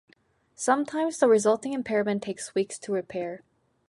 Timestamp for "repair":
2.91-3.43